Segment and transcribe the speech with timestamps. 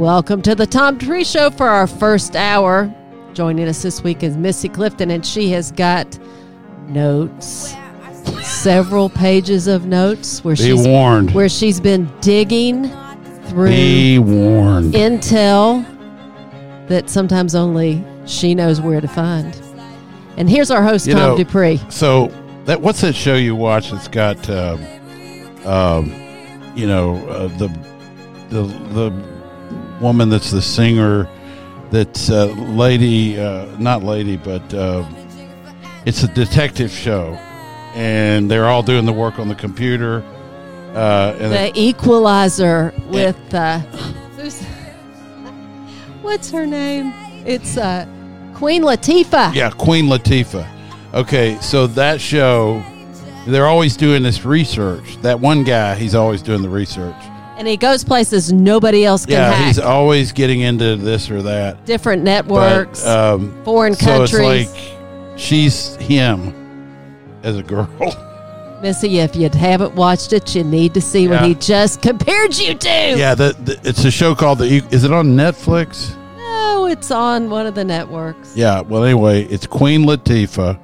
[0.00, 2.90] Welcome to the Tom Dupree Show for our first hour.
[3.34, 6.18] Joining us this week is Missy Clifton, and she has got
[6.88, 7.74] notes,
[8.40, 11.32] several pages of notes where Be she's warned.
[11.34, 12.90] where she's been digging
[13.48, 14.94] through Be warned.
[14.94, 15.84] intel
[16.88, 19.54] that sometimes only she knows where to find.
[20.38, 21.78] And here's our host, You Tom know- Dupree.
[21.90, 22.32] So
[22.64, 24.80] that what's that show you watch that's got, um,
[25.66, 26.14] um,
[26.74, 27.68] you know, uh, the
[28.48, 28.62] the
[28.94, 29.29] the
[30.00, 31.28] woman that's the singer,
[31.90, 35.04] that's uh, lady, uh, not lady, but uh,
[36.06, 37.34] it's a detective show,
[37.94, 40.22] and they're all doing the work on the computer.
[40.94, 43.80] Uh, and The Equalizer with uh,
[46.22, 47.12] what's her name?
[47.46, 48.06] It's uh,
[48.54, 49.54] Queen Latifah.
[49.54, 50.66] Yeah, Queen Latifah.
[51.14, 52.84] Okay, so that show,
[53.46, 55.16] they're always doing this research.
[55.22, 57.16] That one guy, he's always doing the research.
[57.60, 59.66] And he goes places nobody else can Yeah, hack.
[59.66, 61.84] he's always getting into this or that.
[61.84, 64.66] Different But, networks, um, foreign so countries.
[64.70, 66.54] it's like she's him
[67.42, 67.86] as a girl.
[68.82, 72.72] Missy, if you haven't watched it, you need to see what he just compared you
[72.72, 72.88] to.
[73.18, 74.82] yeah, the, the, it's a show called the.
[74.90, 76.16] Is it on Netflix?
[76.38, 78.56] No, it's on one of the networks.
[78.56, 78.80] Yeah.
[78.80, 80.78] Well, anyway, it's Queen Latifah.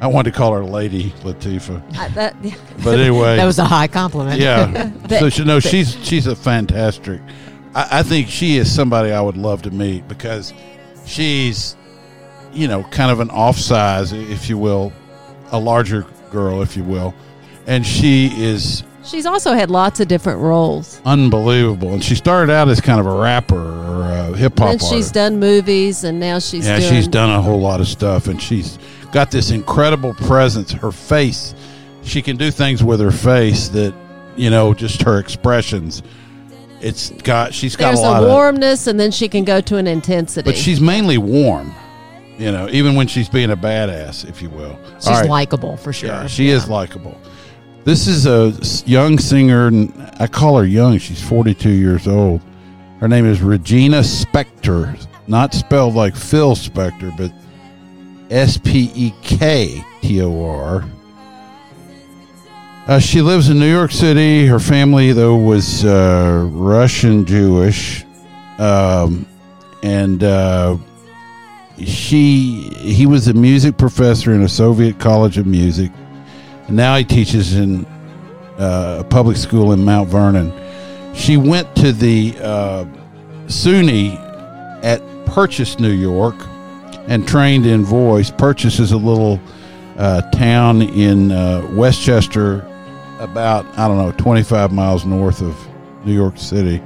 [0.00, 1.82] I wanted to call her Lady Latifa.
[1.98, 2.36] I, that,
[2.84, 4.40] but anyway, That was a high compliment.
[4.40, 4.92] Yeah.
[5.08, 7.20] So she, no, she's she's a fantastic.
[7.74, 10.52] I, I think she is somebody I would love to meet because
[11.06, 11.76] she's,
[12.52, 14.92] you know, kind of an off-size, if you will,
[15.50, 17.14] a larger girl, if you will,
[17.66, 21.00] and she is she's also had lots of different roles.
[21.04, 21.94] unbelievable.
[21.94, 24.92] And she started out as kind of a rapper or a hip hop And artist.
[24.92, 26.92] she's done movies, and now she's yeah, doing.
[26.92, 28.78] she's done a whole lot of stuff, and she's
[29.12, 30.72] got this incredible presence.
[30.72, 31.54] Her face,
[32.02, 33.94] she can do things with her face that,
[34.36, 36.02] you know, just her expressions.
[36.80, 39.60] It's got she's got There's a lot a of, warmness, and then she can go
[39.62, 40.48] to an intensity.
[40.48, 41.74] but she's mainly warm.
[42.38, 44.78] You know, even when she's being a badass, if you will.
[45.00, 45.28] She's right.
[45.28, 46.10] likable for sure.
[46.10, 47.20] Yeah, she is likable.
[47.82, 48.52] This is a
[48.88, 50.98] young singer, and I call her young.
[50.98, 52.40] She's 42 years old.
[53.00, 57.32] Her name is Regina Spektor, not spelled like Phil Spector, but
[58.30, 60.84] S P E K T O R.
[62.86, 64.46] Uh, she lives in New York City.
[64.46, 68.04] Her family, though, was uh, Russian Jewish,
[68.58, 69.26] um,
[69.82, 70.78] and uh,
[71.78, 75.92] she he was a music professor in a Soviet College of Music.
[76.66, 77.84] And now he teaches in
[78.58, 80.52] uh, a public school in Mount Vernon.
[81.14, 82.84] She went to the uh,
[83.46, 84.16] SUNY
[84.82, 86.36] at Purchase, New York,
[87.08, 88.30] and trained in voice.
[88.30, 89.40] purchases a little
[89.96, 92.60] uh, town in uh, Westchester,
[93.18, 95.56] about I don't know, 25 miles north of
[96.04, 96.80] New York City,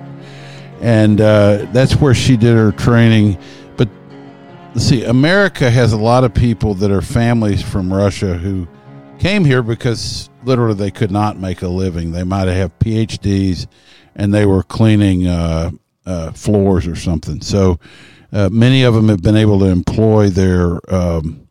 [0.81, 3.39] and uh, that's where she did her training.
[3.77, 3.89] But
[4.77, 8.67] see, America has a lot of people that are families from Russia who
[9.19, 12.13] came here because literally they could not make a living.
[12.13, 13.67] They might have PhDs
[14.17, 15.71] and they were cleaning uh,
[16.05, 17.41] uh, floors or something.
[17.41, 17.79] So
[18.33, 21.49] uh, many of them have been able to employ their um,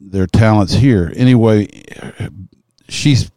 [0.00, 1.12] their talents here.
[1.14, 1.68] Anyway,
[2.88, 3.30] she's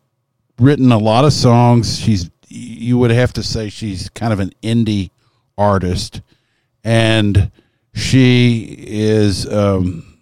[0.60, 2.00] written a lot of songs.
[2.00, 5.10] She's you would have to say she's kind of an indie
[5.58, 6.22] artist,
[6.84, 7.52] and
[7.94, 10.20] she is um,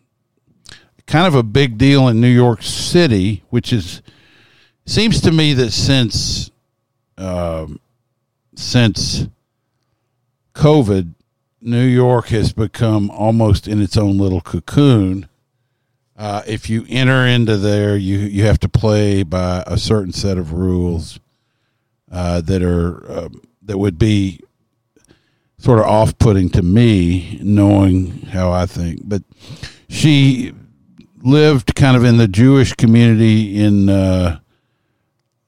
[1.05, 4.01] kind of a big deal in New York City, which is
[4.85, 6.51] seems to me that since
[7.17, 7.79] um,
[8.55, 9.27] since
[10.55, 11.13] COVID,
[11.65, 15.29] New York has become almost in its own little cocoon.
[16.17, 20.37] Uh, if you enter into there, you you have to play by a certain set
[20.37, 21.19] of rules
[22.11, 23.29] uh, that are uh,
[23.61, 24.41] that would be
[25.57, 28.99] sort of off-putting to me, knowing how I think.
[29.05, 29.23] But
[29.87, 30.53] she
[31.21, 34.39] lived kind of in the Jewish community in uh,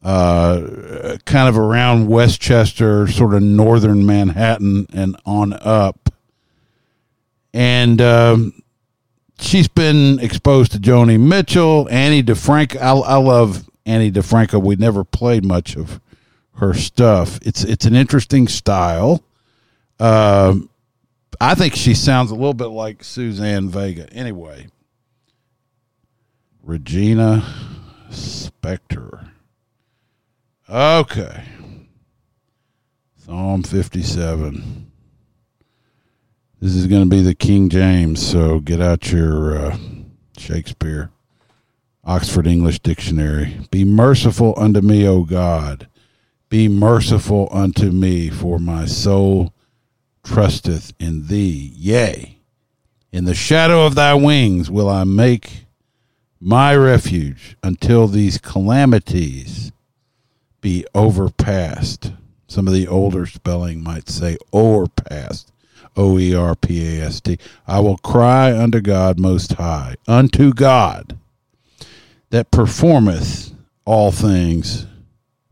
[0.02, 6.05] uh, kind of around Westchester, sort of northern Manhattan, and on up.
[7.56, 8.62] And um,
[9.40, 12.82] she's been exposed to Joni Mitchell, Ani DiFranco.
[12.82, 14.62] I, I love Ani DiFranco.
[14.62, 16.02] We never played much of
[16.56, 17.40] her stuff.
[17.44, 19.24] It's it's an interesting style.
[20.02, 20.70] Um,
[21.40, 24.12] I think she sounds a little bit like Suzanne Vega.
[24.12, 24.68] Anyway,
[26.62, 27.46] Regina
[28.10, 29.30] Spektor.
[30.70, 31.46] Okay.
[33.16, 34.92] Psalm 57.
[36.66, 39.78] This is going to be the King James, so get out your uh,
[40.36, 41.12] Shakespeare,
[42.04, 43.60] Oxford English Dictionary.
[43.70, 45.88] Be merciful unto me, O God.
[46.50, 49.54] Be merciful unto me, for my soul
[50.24, 51.72] trusteth in thee.
[51.76, 52.40] Yea,
[53.12, 55.68] in the shadow of thy wings will I make
[56.40, 59.72] my refuge until these calamities
[60.62, 62.12] be overpassed.
[62.48, 65.52] Some of the older spelling might say overpassed.
[65.96, 67.38] O E R P A S T.
[67.68, 71.18] I will cry unto God most high, unto God
[72.30, 73.54] that performeth
[73.86, 74.88] all things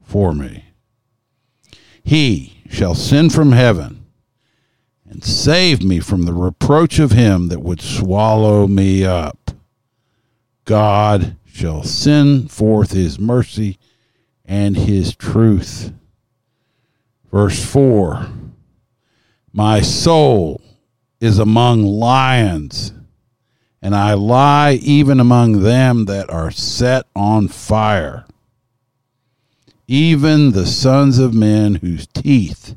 [0.01, 0.66] for me.
[2.04, 4.06] He shall send from heaven
[5.10, 9.51] and save me from the reproach of him that would swallow me up.
[10.66, 13.78] God shall send forth his mercy
[14.44, 15.94] and his truth.
[17.31, 18.28] Verse 4
[19.55, 20.61] My soul
[21.21, 22.91] is among lions,
[23.83, 28.25] and I lie even among them that are set on fire,
[29.88, 32.75] even the sons of men whose teeth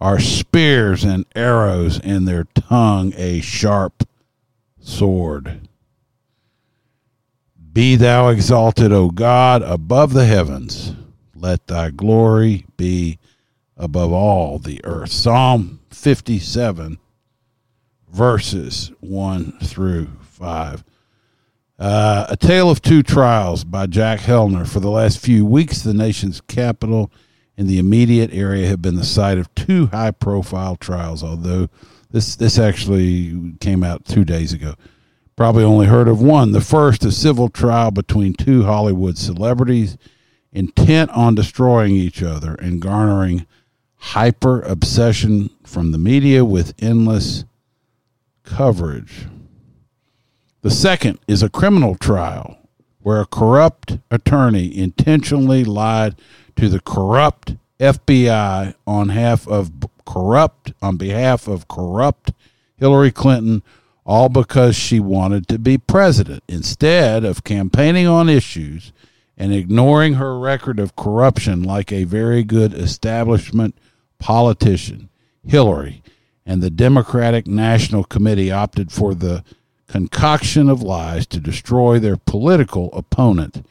[0.00, 4.08] are spears and arrows, and their tongue a sharp
[4.80, 5.68] sword.
[7.74, 10.94] Be thou exalted, O God, above the heavens.
[11.34, 13.18] Let thy glory be
[13.76, 15.12] above all the earth.
[15.12, 16.98] Psalm 57,
[18.08, 20.84] verses 1 through 5.
[21.78, 24.66] Uh, a Tale of Two Trials by Jack Hellner.
[24.66, 27.10] For the last few weeks, the nation's capital
[27.58, 31.68] and the immediate area have been the site of two high profile trials, although
[32.10, 34.74] this, this actually came out two days ago.
[35.36, 36.52] Probably only heard of one.
[36.52, 39.98] The first, a civil trial between two Hollywood celebrities
[40.50, 43.46] intent on destroying each other and garnering
[43.98, 47.44] hyper obsession from the media with endless
[48.44, 49.26] coverage.
[50.62, 52.56] The second is a criminal trial
[53.00, 56.16] where a corrupt attorney intentionally lied
[56.56, 59.70] to the corrupt FBI on behalf of
[60.04, 62.32] corrupt on behalf of corrupt
[62.78, 63.62] Hillary Clinton
[64.04, 68.92] all because she wanted to be president instead of campaigning on issues
[69.36, 73.76] and ignoring her record of corruption like a very good establishment
[74.18, 75.08] politician.
[75.46, 76.02] Hillary
[76.44, 79.44] and the Democratic National Committee opted for the
[79.88, 83.64] concoction of lies to destroy their political opponent.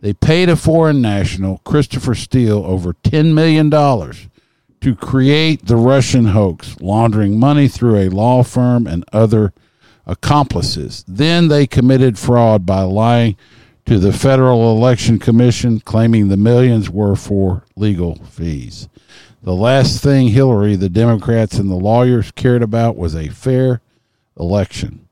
[0.00, 6.76] They paid a foreign national, Christopher Steele, over $10 million to create the Russian hoax,
[6.80, 9.52] laundering money through a law firm and other
[10.06, 11.04] accomplices.
[11.08, 13.36] Then they committed fraud by lying
[13.86, 18.88] to the Federal Election Commission, claiming the millions were for legal fees.
[19.42, 23.80] The last thing Hillary, the Democrats, and the lawyers cared about was a fair
[24.38, 25.06] election.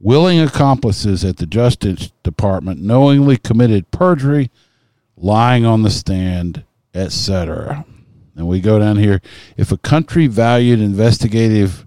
[0.00, 4.50] Willing accomplices at the Justice Department knowingly committed perjury,
[5.16, 7.84] lying on the stand, etc.
[8.34, 9.20] And we go down here.
[9.56, 11.86] If a country valued investigative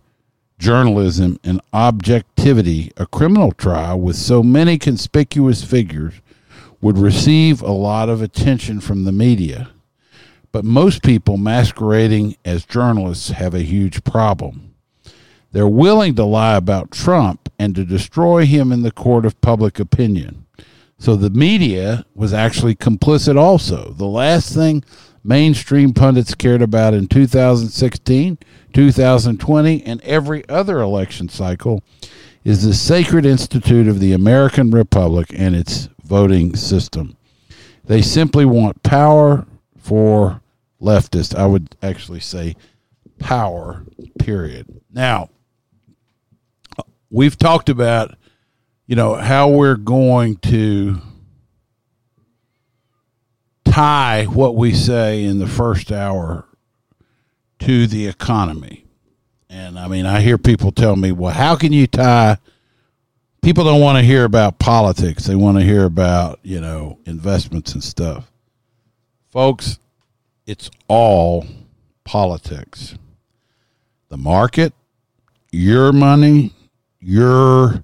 [0.60, 6.13] journalism and objectivity, a criminal trial with so many conspicuous figures
[6.79, 9.72] would receive a lot of attention from the media.
[10.55, 14.74] But most people masquerading as journalists have a huge problem.
[15.51, 19.81] They're willing to lie about Trump and to destroy him in the court of public
[19.81, 20.45] opinion.
[20.97, 23.91] So the media was actually complicit also.
[23.97, 24.85] The last thing
[25.25, 28.38] mainstream pundits cared about in 2016,
[28.71, 31.83] 2020, and every other election cycle
[32.45, 37.17] is the sacred institute of the American Republic and its voting system.
[37.83, 39.45] They simply want power
[39.77, 40.39] for
[40.85, 41.35] leftists.
[41.35, 42.55] I would actually say
[43.19, 43.85] power,
[44.19, 44.81] period.
[44.93, 45.29] Now,
[47.09, 48.15] we've talked about,
[48.87, 51.01] you know, how we're going to
[53.65, 56.47] tie what we say in the first hour
[57.59, 58.85] to the economy.
[59.49, 62.37] And I mean, I hear people tell me, well, how can you tie?
[63.41, 65.25] People don't want to hear about politics.
[65.25, 68.31] They want to hear about, you know, investments and stuff.
[69.29, 69.79] Folks,
[70.45, 71.45] it's all
[72.03, 72.95] politics.
[74.09, 74.73] The market,
[75.51, 76.53] your money,
[76.99, 77.83] your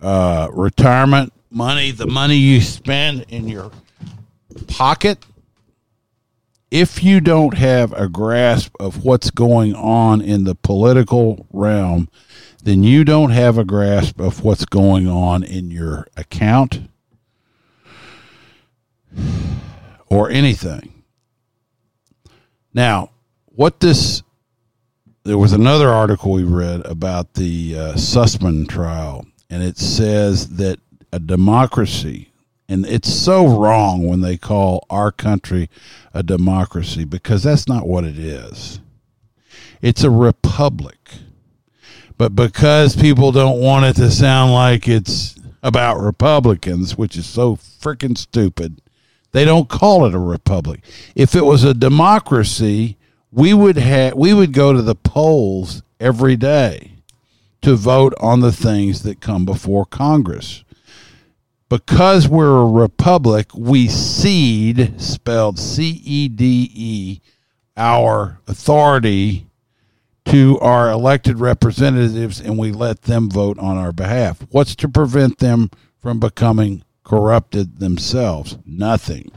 [0.00, 3.70] uh, retirement money, the money you spend in your
[4.68, 5.24] pocket,
[6.70, 12.08] if you don't have a grasp of what's going on in the political realm,
[12.62, 16.82] then you don't have a grasp of what's going on in your account
[20.06, 20.99] or anything.
[22.72, 23.10] Now,
[23.46, 24.22] what this
[25.24, 30.80] there was another article we read about the uh, Sussman trial, and it says that
[31.12, 32.32] a democracy,
[32.68, 35.68] and it's so wrong when they call our country
[36.14, 38.80] a democracy because that's not what it is.
[39.82, 40.96] It's a republic.
[42.16, 47.56] But because people don't want it to sound like it's about Republicans, which is so
[47.56, 48.80] freaking stupid,
[49.32, 50.80] they don't call it a republic.
[51.14, 52.96] If it was a democracy,
[53.30, 56.92] we would have we would go to the polls every day
[57.62, 60.64] to vote on the things that come before Congress.
[61.68, 67.20] Because we're a republic, we cede, spelled C E D E,
[67.76, 69.46] our authority
[70.26, 74.44] to our elected representatives and we let them vote on our behalf.
[74.50, 78.58] What's to prevent them from becoming corrupted themselves?
[78.64, 79.30] Nothing.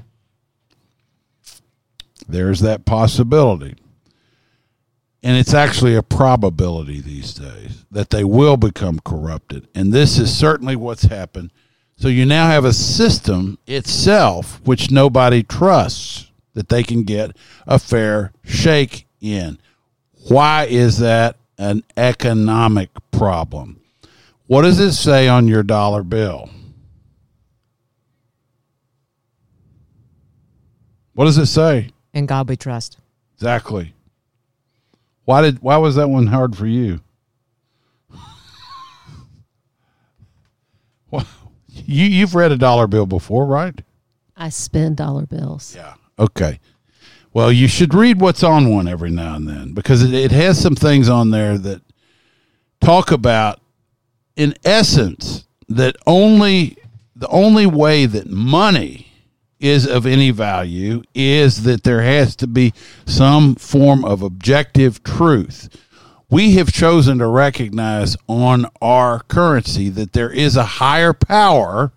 [2.27, 3.75] There's that possibility.
[5.21, 9.67] And it's actually a probability these days that they will become corrupted.
[9.73, 11.51] And this is certainly what's happened.
[11.95, 17.79] So you now have a system itself which nobody trusts that they can get a
[17.79, 19.57] fair shake in.
[20.27, 23.79] Why is that an economic problem?
[24.47, 26.49] What does it say on your dollar bill?
[31.13, 31.89] What does it say?
[32.13, 32.97] In God we trust.
[33.35, 33.93] Exactly.
[35.25, 36.99] Why did why was that one hard for you?
[41.11, 41.25] well,
[41.67, 43.79] you you've read a dollar bill before, right?
[44.35, 45.75] I spend dollar bills.
[45.75, 45.93] Yeah.
[46.19, 46.59] Okay.
[47.33, 50.61] Well, you should read what's on one every now and then because it, it has
[50.61, 51.81] some things on there that
[52.79, 53.59] talk about,
[54.35, 56.77] in essence, that only
[57.15, 59.12] the only way that money
[59.63, 62.73] is of any value is that there has to be
[63.05, 65.69] some form of objective truth.
[66.29, 71.93] We have chosen to recognize on our currency that there is a higher power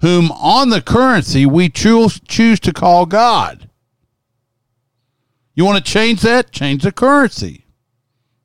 [0.00, 3.70] whom on the currency we choose choose to call God.
[5.54, 6.50] You want to change that?
[6.50, 7.64] Change the currency.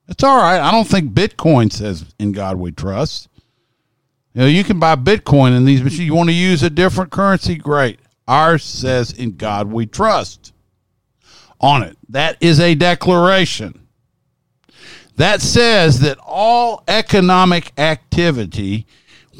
[0.08, 0.62] It's all right.
[0.62, 3.28] I don't think Bitcoin says in God we trust.
[4.34, 6.06] You know, you can buy Bitcoin in these machines.
[6.06, 7.56] You want to use a different currency?
[7.56, 8.00] Great.
[8.30, 10.54] Ours says in God we trust
[11.60, 11.98] on it.
[12.10, 13.88] That is a declaration.
[15.16, 18.86] That says that all economic activity,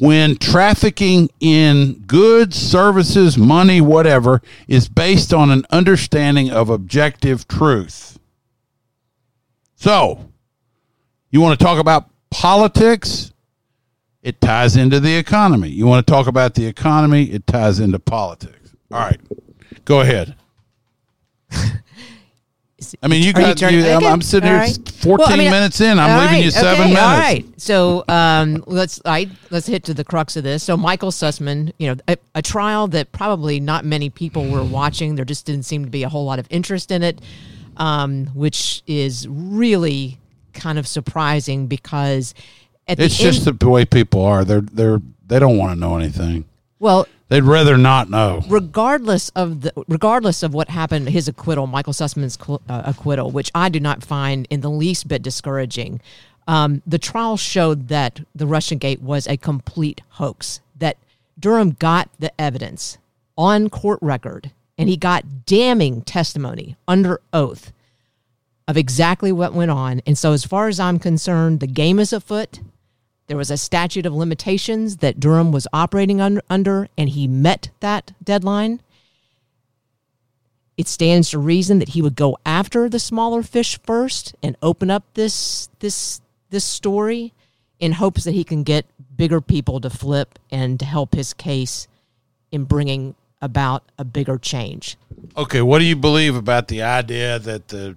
[0.00, 8.18] when trafficking in goods, services, money, whatever, is based on an understanding of objective truth.
[9.76, 10.28] So,
[11.30, 13.32] you want to talk about politics?
[14.20, 15.68] It ties into the economy.
[15.68, 17.30] You want to talk about the economy?
[17.30, 18.59] It ties into politics.
[18.90, 19.20] All right,
[19.84, 20.34] go ahead.
[23.02, 23.58] I mean, you Are got.
[23.58, 24.88] turning- You, I'm, I'm sitting here right.
[24.88, 25.98] 14 Well, I mean, minutes in.
[25.98, 27.00] I'm leaving right, you seven okay, minutes.
[27.02, 27.44] All right.
[27.60, 30.62] So um, let's I, let's hit to the crux of this.
[30.62, 35.14] So Michael Sussman, you know, a, a trial that probably not many people were watching.
[35.14, 37.20] There just didn't seem to be a whole lot of interest in it,
[37.76, 40.18] um, which is really
[40.54, 42.34] kind of surprising because
[42.88, 44.42] at It's end, just the way people are.
[44.42, 46.46] They're they're they don't want to know anything.
[46.78, 48.42] well, They'd rather not know.
[48.48, 52.36] regardless of the regardless of what happened, his acquittal, Michael Sussman's
[52.68, 56.00] uh, acquittal, which I do not find in the least bit discouraging.
[56.48, 60.60] Um, the trial showed that the Russian Gate was a complete hoax.
[60.76, 60.96] That
[61.38, 62.98] Durham got the evidence
[63.38, 67.72] on court record, and he got damning testimony under oath
[68.66, 70.02] of exactly what went on.
[70.04, 72.58] And so, as far as I'm concerned, the game is afoot.
[73.30, 77.70] There was a statute of limitations that Durham was operating un- under, and he met
[77.78, 78.82] that deadline.
[80.76, 84.90] it stands to reason that he would go after the smaller fish first and open
[84.90, 87.32] up this this this story
[87.78, 88.84] in hopes that he can get
[89.16, 91.86] bigger people to flip and to help his case
[92.50, 94.96] in bringing about a bigger change.
[95.36, 97.96] Okay, what do you believe about the idea that the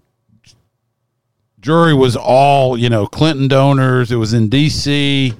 [1.63, 4.11] jury was all, you know, Clinton donors?
[4.11, 5.33] It was in D.C.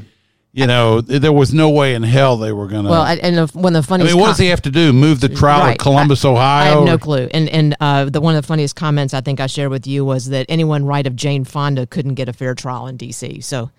[0.56, 2.90] You know, there was no way in hell they were going to.
[2.92, 4.94] Well, and the, one of the I mean, what does he have to do?
[4.94, 5.80] Move the trial Right.
[5.80, 6.44] to Columbus, I- Ohio?
[6.44, 7.28] I have no clue.
[7.34, 10.06] And and uh, the one of the funniest comments I think I shared with you
[10.06, 13.42] was that anyone right of Jane Fonda couldn't get a fair trial in D.C.
[13.42, 13.72] So,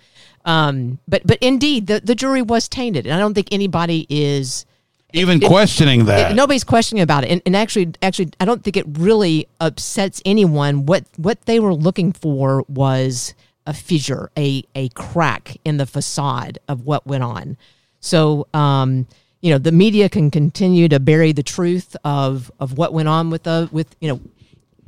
[0.45, 4.67] um, but but indeed, the the jury was tainted, and I don't think anybody is.
[5.15, 6.33] Even it- questioning that.
[6.33, 10.21] It- nobody's questioning about it, and, and actually, actually, I don't think it really upsets
[10.25, 10.87] anyone.
[10.87, 13.33] What what they were looking for was
[13.67, 17.57] a fissure, a a crack in the facade of what went on.
[18.01, 19.07] So, um,
[19.41, 23.31] you know, the media can continue to bury the truth of of what went on
[23.31, 24.21] with the with you know.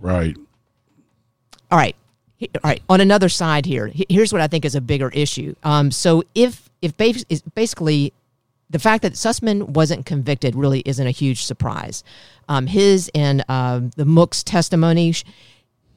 [0.00, 0.37] right.
[1.71, 1.97] All right,
[2.42, 2.83] all right.
[2.88, 5.54] On another side here, here's what I think is a bigger issue.
[5.64, 8.12] Um, so if if basically
[8.68, 12.02] the fact that Sussman wasn't convicted really isn't a huge surprise.
[12.49, 15.14] Um, his and um the Mook's testimony,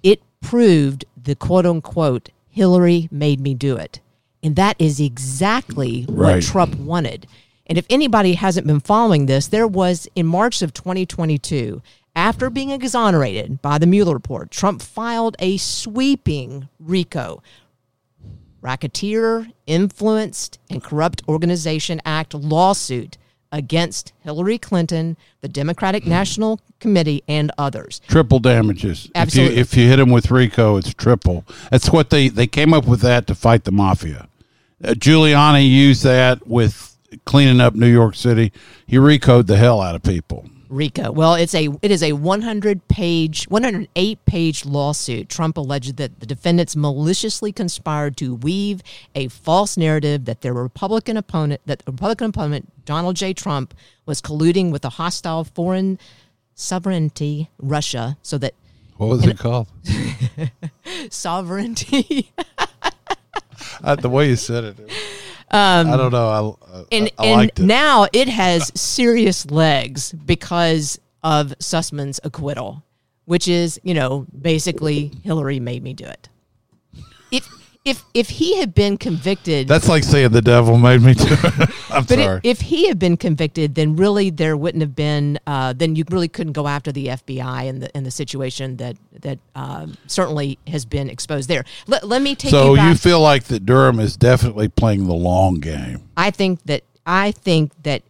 [0.04, 4.00] it proved the quote unquote Hillary made me do it,
[4.44, 7.28] and that is exactly what Trump wanted.
[7.66, 11.84] And if anybody hasn't been following this, there was in March of 2022,
[12.16, 17.44] after being exonerated by the Mueller report, Trump filed a sweeping RICO
[18.62, 23.18] Racketeer, Influenced, and Corrupt Organization Act lawsuit
[23.52, 28.00] against Hillary Clinton, the Democratic National Committee, and others.
[28.08, 29.10] Triple damages.
[29.16, 29.54] Absolutely.
[29.54, 31.46] If you, if you hit them with RICO, it's triple.
[31.72, 34.28] That's what they, they came up with that to fight the mafia.
[34.84, 38.52] Uh, Giuliani used that with cleaning up New York City.
[38.86, 40.48] He RICO'd the hell out of people.
[40.70, 41.12] RICO.
[41.12, 45.28] Well, it's a it is a 100 page, 108 page lawsuit.
[45.30, 48.82] Trump alleged that the defendants maliciously conspired to weave
[49.16, 53.34] a false narrative that their Republican opponent, that Republican opponent Donald J.
[53.34, 53.74] Trump
[54.06, 55.98] was colluding with a hostile foreign
[56.56, 58.54] sovereignty, Russia, so that
[58.98, 59.68] What was it called?
[61.10, 62.32] sovereignty.
[63.84, 64.78] Uh, the way you said it.
[65.52, 66.58] Um, I don't know.
[66.62, 67.60] I, I, and I and it.
[67.60, 72.84] now it has serious legs because of Sussman's acquittal,
[73.26, 76.30] which is you know basically Hillary made me do it.
[77.32, 77.48] If
[77.90, 81.70] if if he had been convicted, That's like saying the devil made me do it.
[81.90, 82.42] I'm but sorry.
[82.44, 85.40] if, if he had been convicted, then really there wouldn't have been.
[85.48, 88.98] Uh, then you really couldn't go after the FBI and the in the situation that
[89.22, 91.66] that um, certainly has been exposed there.
[91.88, 95.14] Let, let me take so you you feel like that Durham is definitely playing the
[95.14, 96.10] long game.
[96.16, 98.04] I think that I think that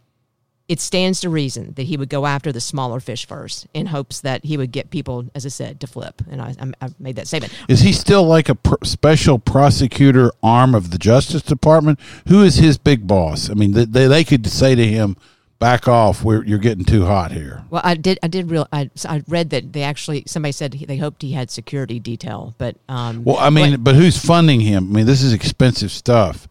[0.69, 4.21] it stands to reason that he would go after the smaller fish first in hopes
[4.21, 6.21] that he would get people, as I said, to flip.
[6.29, 7.51] And I, I, made that statement.
[7.67, 11.99] Is he still like a pr- special prosecutor arm of the Justice Department?
[12.27, 13.49] Who is his big boss?
[13.49, 15.17] I mean, they, they, they could say to him,
[15.58, 16.23] "Back off!
[16.23, 18.19] We're, you're getting too hot here." Well, I did.
[18.21, 18.67] I did real.
[18.71, 22.53] I, I read that they actually somebody said he, they hoped he had security detail,
[22.60, 24.91] but um, Well, I mean, but who's funding him?
[24.91, 26.47] I mean, this is expensive stuff,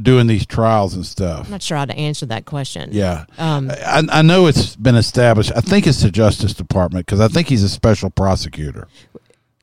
[0.00, 1.46] doing these trials and stuff.
[1.46, 2.90] I'm not sure how to answer that question.
[2.92, 5.52] Yeah, Um, I, I know it's been established.
[5.56, 8.88] I think it's the Justice Department because I think he's a special prosecutor,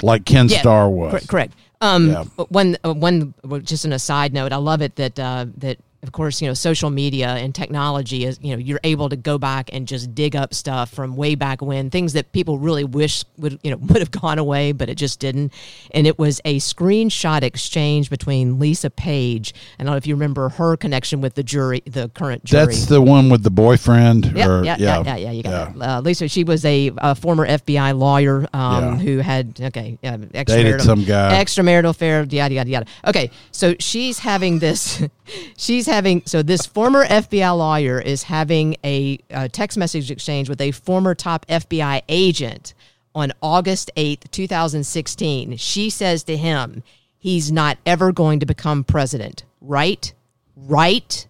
[0.01, 1.11] like Ken Yeah, Starr was.
[1.11, 1.53] Cor- correct.
[1.81, 2.23] Um, Yeah.
[2.49, 6.11] One, uh, one, just on a side note, I love it that uh, that of
[6.11, 9.69] course you know social media and technology is you know you're able to go back
[9.73, 13.59] and just dig up stuff from way back when things that people really wish would
[13.63, 15.53] you know would have gone away, but it just didn't.
[15.93, 19.53] And it was a screenshot exchange between Lisa Page.
[19.77, 22.65] and I don't know if you remember her connection with the jury, the current jury.
[22.67, 24.31] That's the one with the boyfriend.
[24.35, 25.31] Yeah, or, yeah, yeah, yeah, yeah.
[25.31, 25.97] You got yeah.
[25.97, 28.95] Uh, Lisa, she was a, a former FBI lawyer um, Yeah.
[28.97, 31.43] who had okay uh, extramarital, Dated some guy.
[31.43, 32.85] extramarital affair, yada yada yada.
[33.07, 35.03] Okay, so she's having this.
[35.57, 40.61] she's having so this former FBI lawyer is having a, uh text message exchange with
[40.61, 42.73] a former top FBI agent
[43.13, 45.57] on August eighth, two thousand sixteen.
[45.57, 46.81] She says to him,
[47.17, 50.11] "He's not ever going to become president, right?
[50.55, 51.27] Right."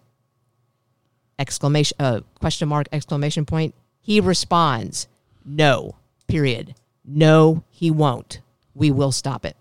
[1.39, 5.07] exclamation uh, question mark exclamation point he responds
[5.43, 5.95] no
[6.27, 8.41] period no he won't
[8.75, 9.57] we will stop it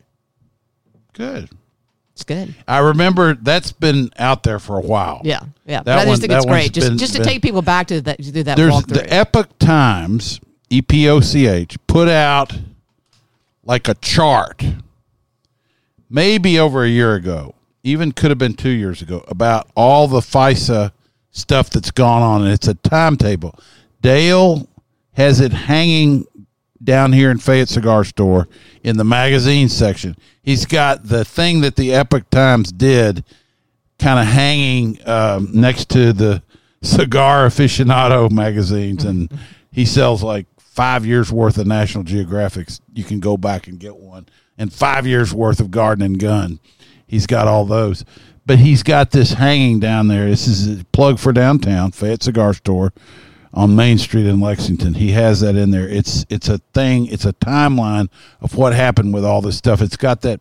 [1.13, 1.51] Good.
[2.21, 2.55] It's good.
[2.69, 5.21] I remember that's been out there for a while.
[5.25, 5.83] yeah yeah.
[5.83, 6.73] That i one- just think it's great.
[6.73, 8.95] Just been- just to been- take people back to that to that There's walkthrough.
[8.95, 12.59] the Epoch Times, E P O C H, put out
[13.65, 14.65] like a chart,
[16.09, 20.21] maybe over a year ago, even could have been two years ago, about all the
[20.21, 20.93] FISA
[21.31, 23.59] stuff that's gone on, and it's a timetable.
[24.03, 24.69] Dale
[25.15, 26.27] has it hanging
[26.83, 28.49] down here in Fayette Cigar Store
[28.83, 30.17] in the magazine section.
[30.43, 33.25] He's got the thing that the Epoch Times did
[33.99, 36.43] kind of hanging um, next to the
[36.83, 39.31] cigar aficionado magazines and
[39.73, 43.97] he sells like five years worth of national geographics you can go back and get
[43.97, 44.27] one.
[44.57, 46.61] And five years worth of garden and gun.
[47.07, 48.05] He's got all those.
[48.47, 50.29] But he's got this hanging down there.
[50.29, 52.93] This is a plug for downtown fayette cigar store
[53.53, 54.95] on main street in lexington.
[54.95, 55.89] He has that in there.
[55.89, 58.09] It's it's a thing it's a timeline
[58.41, 59.81] of what happened with all this stuff.
[59.83, 60.41] It's got that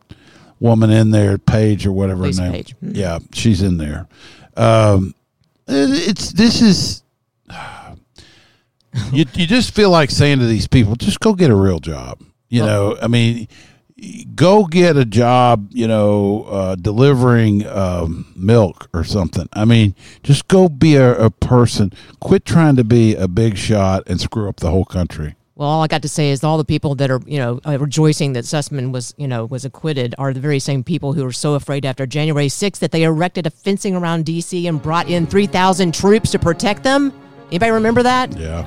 [0.60, 2.52] woman in there page or whatever her name.
[2.52, 2.76] Page.
[2.84, 2.96] Mhm.
[2.96, 4.08] yeah she's in there.
[4.56, 5.16] Um
[5.68, 7.04] it's this is
[9.12, 12.20] you you just feel like saying to these people just go get a real job.
[12.52, 13.48] You know i mean
[14.36, 20.48] go get a job you know uh, delivering um, milk or something i mean just
[20.48, 24.58] go be a, a person quit trying to be a big shot and screw up
[24.58, 27.20] the whole country Well, all I got to say is all the people that are,
[27.28, 30.86] you know, uh, rejoicing that Sussman was, you know, was acquitted are the very same
[30.86, 34.68] people who are so afraid after January 6th that they erected a fencing around D.C.
[34.68, 37.12] and brought in 3,000 troops to protect them.
[37.52, 38.32] Anybody remember that?
[38.40, 38.66] yeah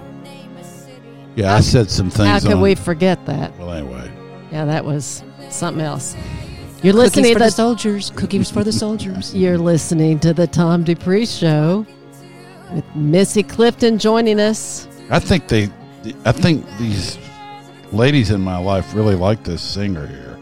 [1.34, 3.56] yeah i said some things How could on- we forget that?
[3.58, 4.11] well anyway
[4.52, 6.14] Yeah, that was something else.
[6.82, 8.10] You're Cookies listening for to the the soldiers.
[8.16, 9.34] Cookies for the soldiers.
[9.42, 11.86] You're listening to the Tom Dupree Show
[12.72, 14.86] with Missy Clifton joining us.
[15.10, 15.70] I think they,
[16.24, 17.18] I think these
[17.92, 20.38] ladies in my life really like this singer here.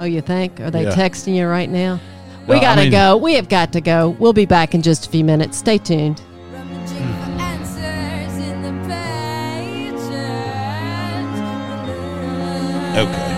[0.00, 0.60] Oh, you think?
[0.60, 0.90] Are they Yeah.
[0.92, 1.98] texting you right now?
[2.46, 3.16] We No, I gotta mean- go.
[3.16, 4.10] We have got to go.
[4.18, 5.58] We'll be back in just a few minutes.
[5.58, 6.20] Stay tuned.
[6.52, 10.08] Rummaging for answers in the pages.
[12.98, 13.29] Okay.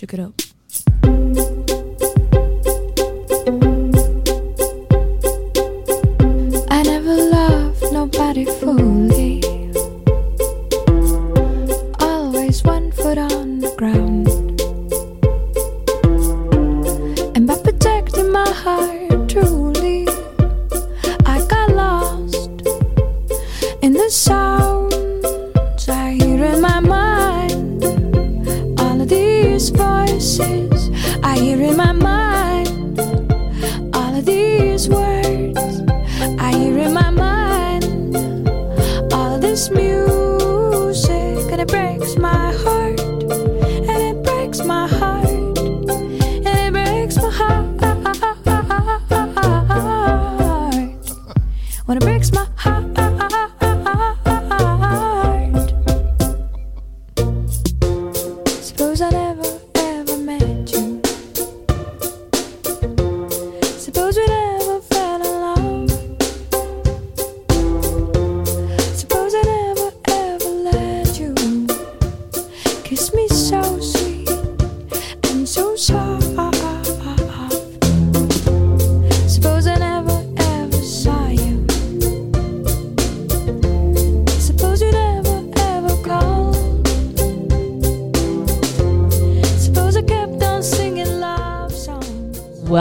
[0.00, 0.49] Shook it up.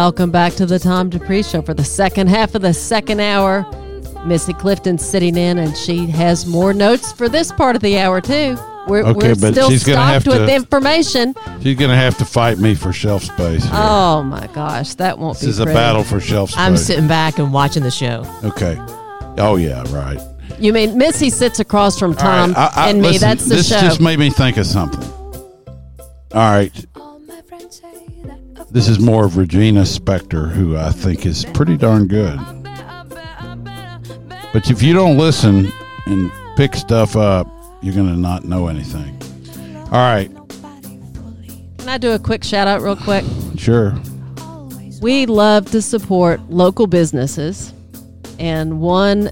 [0.09, 3.63] Welcome back to the Tom Dupree Show for the second half of the second hour.
[4.25, 8.19] Missy Clifton's sitting in, and she has more notes for this part of the hour
[8.19, 8.57] too.
[8.87, 11.35] We're, Okay, we're but still she's gonna have stocked with to- information.
[11.61, 13.61] She's gonna have to fight me for shelf space.
[13.63, 13.71] Here.
[13.75, 15.45] Oh my gosh, that won't be.
[15.45, 15.75] this be is a pretty.
[15.77, 16.59] battle for shelf space.
[16.59, 18.23] I'm sitting back and watching the show.
[18.43, 18.79] Okay.
[19.37, 20.19] Oh yeah, right.
[20.57, 23.09] You mean Missy sits across from Tom All right, I- I- and me?
[23.09, 23.79] listen, That's the this show.
[23.79, 25.03] just made me think of something.
[26.33, 26.71] All right,
[28.71, 32.39] this is more of Regina Spektor, who I think is pretty darn good.
[34.51, 35.71] But if you don't listen
[36.05, 37.47] and pick stuff up,
[37.81, 39.15] you're gonna not know anything.
[39.85, 40.29] All right,
[41.79, 43.23] Can I do a quick shout out real quick?
[43.57, 43.95] sure.
[45.01, 47.73] We love to support local businesses,
[48.37, 49.31] and one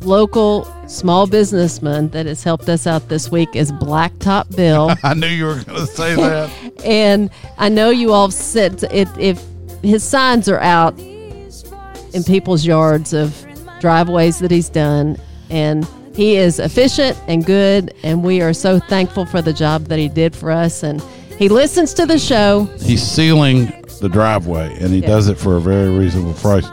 [0.00, 4.92] local small businessman that has helped us out this week is Blacktop Bill.
[5.04, 6.50] I knew you were gonna say that.
[6.84, 9.42] and I know you all said it, if
[9.82, 13.46] his signs are out in people's yards of
[13.80, 15.16] driveways that he's done,
[15.48, 19.98] and he is efficient and good, and we are so thankful for the job that
[19.98, 20.82] he did for us.
[20.82, 21.00] And
[21.38, 22.64] he listens to the show.
[22.80, 23.66] He's sealing
[24.00, 26.66] the driveway, and he does it for a very reasonable price.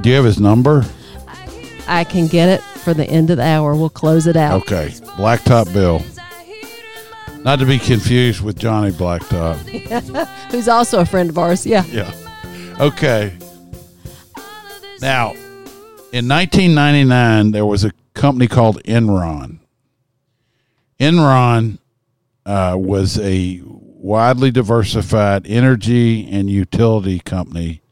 [0.00, 0.84] Do you have his number?
[1.86, 3.74] I can get it for the end of the hour.
[3.74, 4.62] We'll close it out.
[4.62, 6.02] Okay, Blacktop Bill.
[7.44, 9.56] Not to be confused with Johnny Blacktop.
[10.50, 11.66] Who's also a friend of ours.
[11.66, 11.84] Yeah.
[11.86, 12.12] Yeah.
[12.80, 13.36] Okay.
[15.00, 15.32] Now,
[16.12, 19.58] in 1999, there was a company called Enron,
[21.00, 21.78] Enron
[22.46, 27.82] uh, was a widely diversified energy and utility company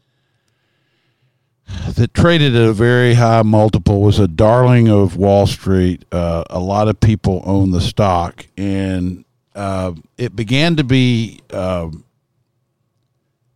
[1.94, 6.05] that traded at a very high multiple was a darling of Wall Street.
[6.12, 12.05] Uh, a lot of people own the stock, and uh, it began to be um,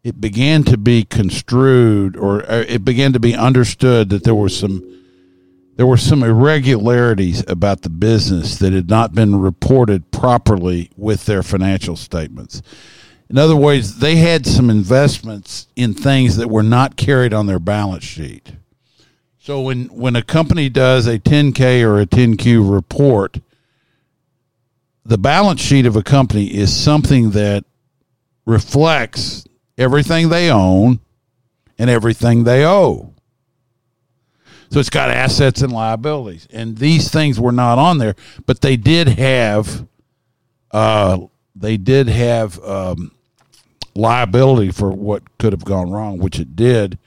[0.05, 4.57] it began to be construed, or uh, it began to be understood that there was
[4.57, 4.97] some
[5.77, 11.43] there were some irregularities about the business that had not been reported properly with their
[11.43, 12.63] financial statements.
[13.29, 17.59] In other words, they had some investments in things that were not carried on their
[17.59, 18.53] balance sheet.
[19.39, 23.39] So when when a company does a 10K or a 10Q report,
[25.05, 27.65] the balance sheet of a company is something that
[28.45, 29.47] reflects
[29.79, 31.01] everything they own
[31.79, 33.15] and everything they owe.
[34.71, 38.77] So it's got assets and liabilities, and these things were not on there, but they
[38.77, 39.87] did have,
[40.73, 41.19] uh,
[41.55, 43.13] they did have um,
[43.97, 46.99] liability for what could have gone wrong, which it did,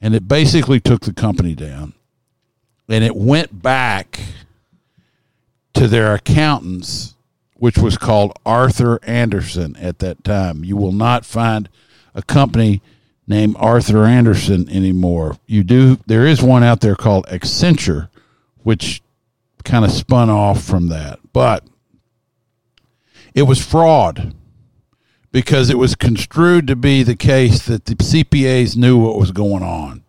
[0.00, 1.94] and it basically took the company down,
[2.88, 4.20] and it went back
[5.74, 7.14] to their accountants,
[7.54, 10.64] which was called Arthur Andersen at that time.
[10.64, 11.68] You will not find
[12.14, 12.82] a company
[13.26, 15.38] named Arthur Andersen anymore.
[15.46, 18.08] You do there is one out there called Accenture,
[18.62, 19.02] which
[19.64, 21.64] kind of spun off from that, but
[23.34, 24.34] it was fraud
[25.36, 29.62] because it was construed to be the case that the CPAs knew what was going
[29.62, 30.02] on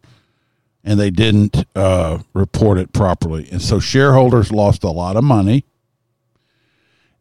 [0.86, 3.46] and they didn't uh, report it properly.
[3.52, 5.66] And so shareholders lost a lot of money.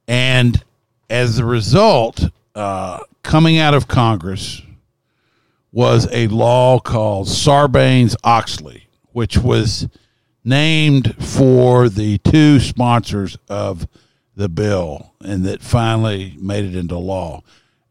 [0.06, 0.62] And
[1.10, 4.62] as a result, uh, coming out of Congress
[5.72, 9.88] was a law called Sarbanes Oxley, which was
[10.44, 13.88] named for the two sponsors of
[14.36, 17.42] the bill and that finally made it into law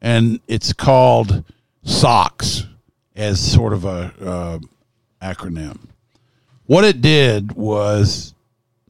[0.06, 1.44] and it's called
[1.84, 2.68] SOX
[3.16, 4.60] as sort of a uh,
[5.20, 5.80] acronym.
[6.68, 8.36] What it did was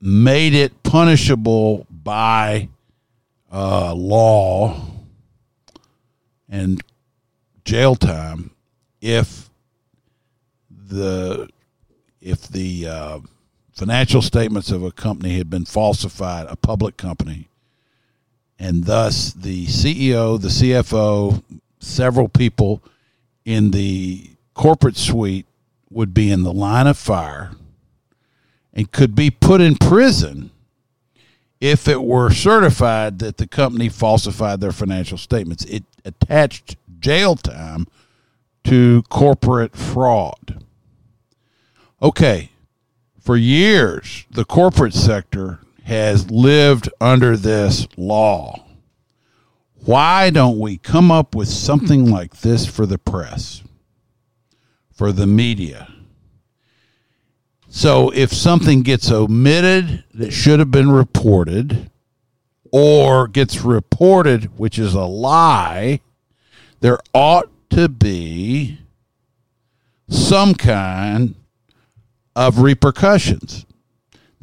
[0.02, 2.68] made it punishable by
[3.50, 4.82] uh, law
[6.50, 6.84] and
[7.64, 8.52] jail time
[9.00, 9.50] if
[10.70, 11.48] the
[12.20, 13.20] if the uh,
[13.72, 17.48] financial statements of a company had been falsified, a public company,
[18.60, 21.44] and thus the CEO, the CFO,
[21.80, 22.82] several people
[23.44, 25.46] in the corporate suite
[25.90, 27.52] would be in the line of fire
[28.74, 30.52] and could be put in prison
[31.62, 35.64] if it were certified that the company falsified their financial statements.
[35.66, 37.88] It attached jail time
[38.66, 40.64] to corporate fraud.
[42.02, 42.52] Okay,
[43.20, 48.66] for years, the corporate sector has lived under this law.
[49.86, 53.62] Why don't we come up with something like this for the press,
[54.92, 55.88] for the media?
[57.70, 61.92] So if something gets omitted that should have been reported,
[62.72, 66.02] or gets reported, which is a lie,
[66.80, 68.80] there ought to be
[70.10, 71.36] some kind
[72.36, 73.65] of repercussions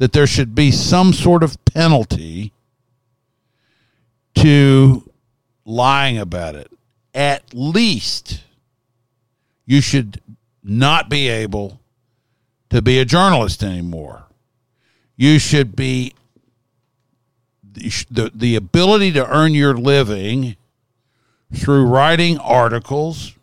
[0.03, 2.51] that there should be some sort of penalty
[4.35, 5.09] to
[5.63, 6.69] lying about it.
[7.15, 8.41] At least
[9.65, 10.19] you should
[10.61, 11.79] not be able
[12.69, 14.23] to be a journalist anymore.
[15.15, 16.15] You should be
[17.63, 20.57] the, the ability to earn your living
[21.55, 23.37] through writing articles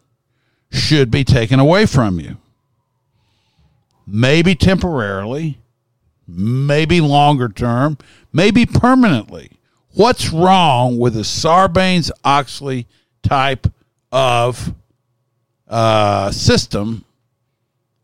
[0.70, 2.36] should be taken away from you.
[4.06, 5.59] Maybe temporarily,
[6.30, 7.98] maybe longer term,
[8.32, 9.50] maybe permanently.
[9.94, 12.86] What's wrong with a Sarbanes Oxley
[13.22, 13.66] type
[14.12, 14.74] of
[15.68, 17.04] uh, system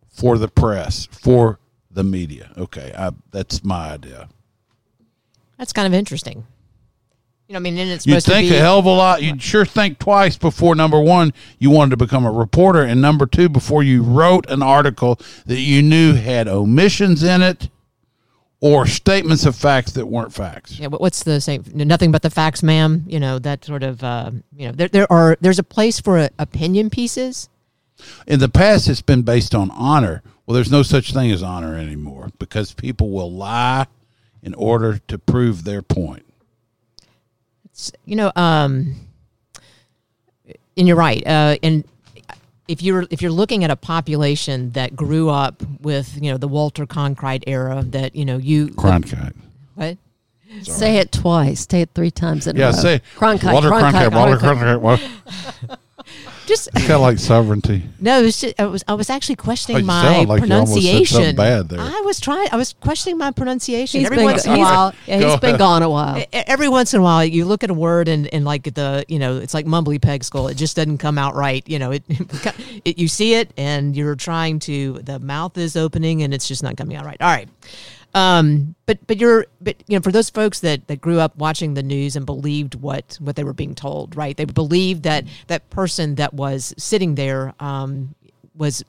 [0.08, 1.58] for the press, for
[1.90, 2.50] the media?
[2.58, 4.28] Okay, I, that's my idea.
[5.58, 6.44] That's kind of interesting.
[7.48, 9.22] You know, I mean, and it's You'd think to be a hell of a lot.
[9.22, 13.24] You'd sure think twice before number one, you wanted to become a reporter, and number
[13.24, 17.68] two, before you wrote an article that you knew had omissions in it
[18.66, 20.78] or statements of facts that weren't facts.
[20.78, 21.62] Yeah, what- what's the same?
[21.74, 23.04] Nothing but the facts, ma'am.
[23.06, 24.02] You know that sort of.
[24.02, 27.48] Uh, you know, there there are there's a place for uh, opinion pieces.
[28.26, 30.22] In the past, it's been based on honor.
[30.44, 33.86] Well, there's no such thing as honor anymore because people will lie
[34.42, 36.24] in order to prove their point.
[37.64, 38.96] It's, you know, um,
[40.76, 41.26] and you're right.
[41.26, 41.84] Uh, and
[42.68, 46.48] if you're if you're looking at a population that grew up with you know the
[46.48, 49.34] Walter Cronkite era, that you know you Cronkite.
[49.74, 49.96] what
[50.62, 51.66] Say it twice.
[51.68, 52.72] Say it three times in a Yeah, row.
[52.72, 53.52] say Cronkite.
[53.52, 54.08] Walter Cronkite.
[54.10, 54.12] Cronkite.
[54.12, 54.80] Walter Cronkite.
[54.80, 55.78] Cronkite.
[56.46, 57.82] Well, Just kind of like sovereignty.
[58.00, 60.46] no, it was just, I was I was actually questioning Oh, my sound like you
[60.46, 61.36] said pronunciation.
[61.36, 61.80] bad there.
[61.80, 62.48] I was trying.
[62.52, 64.00] I was questioning my pronunciation.
[64.00, 65.58] He's Every been, once in a while, yeah, he's Go been ahead.
[65.58, 66.24] gone a while.
[66.32, 69.18] Every once in a while you look at a word and, and like the you
[69.18, 72.04] know it's like mumbly peg skull it just doesn't come out right you know it,
[72.84, 76.62] it you see it and you're trying to the mouth is opening and it's just
[76.62, 77.48] not coming out right all right
[78.16, 81.74] um but but you're but you know for those folks that that grew up watching
[81.74, 85.68] the news and believed what what they were being told right they believed that that
[85.68, 88.14] person that was sitting there um
[88.56, 88.82] was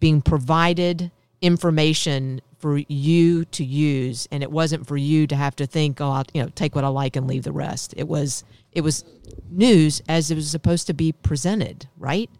[0.00, 1.10] being provided
[1.42, 6.10] information for you to use and it wasn't for you to have to think oh
[6.10, 8.42] I'll, you know take what i like and leave the rest it was
[8.72, 9.04] it was
[9.50, 12.30] news as it was supposed to be presented right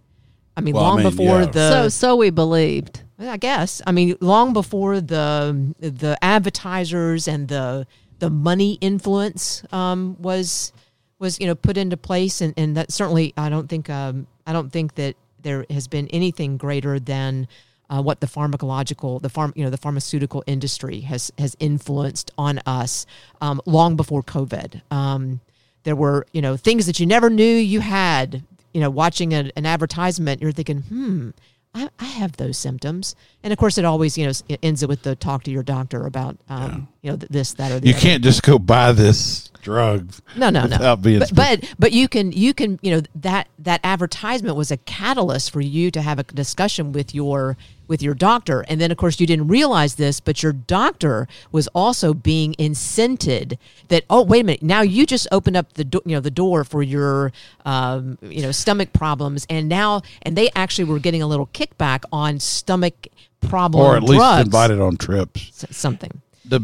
[0.56, 1.46] i mean Well, I long mean, before yeah.
[1.46, 3.02] the so so we believed.
[3.18, 3.80] I guess.
[3.86, 7.86] I mean, long before the the advertisers and the
[8.18, 10.72] the money influence um, was
[11.18, 14.52] was you know put into place, and, and that certainly I don't think um, I
[14.52, 17.48] don't think that there has been anything greater than
[17.88, 22.60] uh, what the pharmacological the farm you know the pharmaceutical industry has has influenced on
[22.66, 23.06] us
[23.40, 24.82] um, long before COVID.
[24.92, 25.40] Um,
[25.84, 28.44] there were you know things that you never knew you had.
[28.74, 31.30] You know, watching a, an advertisement, you're thinking, hmm.
[31.76, 35.02] I, I have those symptoms, and of course, it always you know ends it with
[35.02, 37.94] the talk to your doctor about um, you know th- this that or the You
[37.94, 38.00] other.
[38.02, 40.12] can't just go buy this drug.
[40.36, 43.80] no no no being but, but but you can you can you know that that
[43.84, 47.56] advertisement was a catalyst for you to have a discussion with your
[47.88, 48.64] with your doctor.
[48.68, 53.58] And then of course you didn't realize this but your doctor was also being incented
[53.88, 56.30] that oh wait a minute now you just opened up the do- you know the
[56.30, 57.32] door for your
[57.64, 59.46] um, you know stomach problems.
[59.50, 63.08] And now and they actually were getting a little kickback on stomach
[63.40, 65.64] problem or at least invited on trips.
[65.64, 66.20] s- something.
[66.44, 66.62] The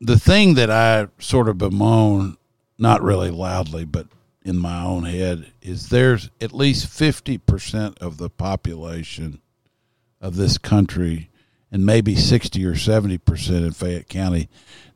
[0.00, 2.36] the thing that I sort of bemoan,
[2.78, 4.06] not really loudly, but
[4.44, 9.40] in my own head, is there's at least fifty percent of the population
[10.22, 11.28] of this country,
[11.70, 14.48] and maybe sixty or seventy percent in Fayette County,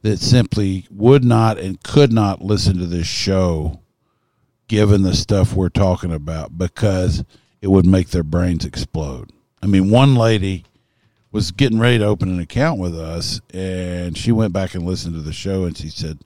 [0.02, 3.80] that simply would not and could not listen to this show,
[4.68, 7.24] given the stuff we're talking about, because
[7.60, 9.32] it would make their brains explode.
[9.62, 10.64] I mean, one lady
[11.32, 15.14] was getting ready to open an account with us, and she went back and listened
[15.14, 16.20] to the show, and she said,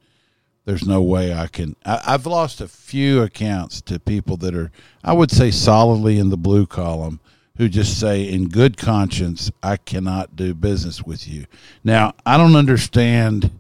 [0.67, 4.71] "There's no way I can." I, I've lost a few accounts to people that are,
[5.03, 7.21] I would say, solidly in the blue column,
[7.61, 11.45] who just say, in good conscience, I cannot do business with you.
[11.85, 13.51] Now, I don't understand.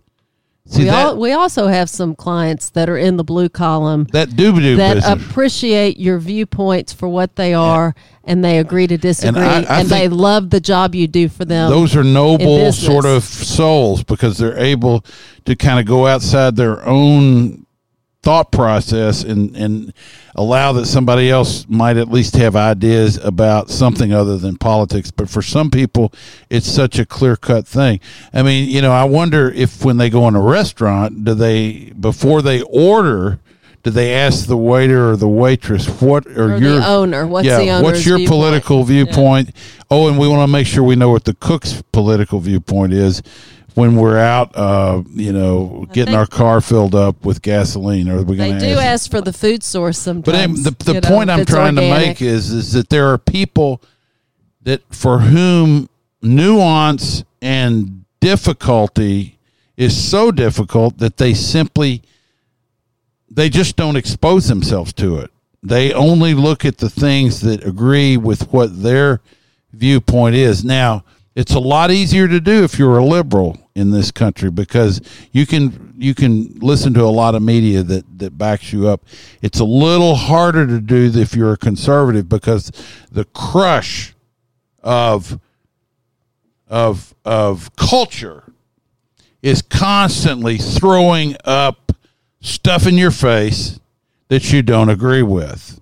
[0.64, 4.06] See we, that all, we also have some clients that are in the blue column
[4.12, 5.28] that doo that business.
[5.28, 10.08] appreciate your viewpoints for what they are and they agree to disagree I- and, they
[10.08, 11.70] love the job you do for them.
[11.70, 15.04] those are noble sort of souls because they're able
[15.44, 17.66] to kind of go outside their own
[18.22, 19.94] thought process and and
[20.34, 25.28] allow that somebody else might at least have ideas about something other than politics but
[25.30, 26.12] for some people
[26.50, 27.98] it's such a clear cut thing
[28.34, 31.90] i mean you know i wonder if when they go in a restaurant do they
[31.98, 33.40] before they order
[33.82, 37.26] do they ask the waiter or the waitress what are or your owner.
[37.26, 38.36] What's yeah, the owner's what's your viewpoint?
[38.36, 39.56] political viewpoint?
[39.90, 43.22] Oh, and we want to make sure we know what the cook's political viewpoint is
[43.80, 48.10] when we're out, uh, you know, getting our car filled up with gasoline.
[48.10, 50.24] Are we going to They do ask for the food source sometimes.
[50.26, 53.08] But um, the, the you know, point I'm trying to make is is that there
[53.08, 53.80] are people
[54.62, 55.88] that for whom
[56.20, 59.38] nuance and difficulty
[59.78, 62.02] is so difficult that they simply
[63.30, 65.30] they just don't expose themselves to it.
[65.62, 69.22] They only look at the things that agree with what their
[69.72, 70.64] viewpoint is.
[70.64, 75.00] Now, it's a lot easier to do if you're a liberal in this country because
[75.32, 79.04] you can you can listen to a lot of media that that backs you up.
[79.40, 82.70] It's a little harder to do if you're a conservative because
[83.10, 84.14] the crush
[84.82, 85.40] of
[86.68, 88.44] of of culture
[89.42, 91.92] is constantly throwing up
[92.40, 93.80] stuff in your face
[94.28, 95.79] that you don't agree with.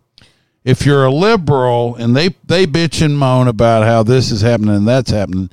[0.69, 4.75] If you're a liberal and they they bitch and moan about how this is happening
[4.75, 5.49] and that's happening,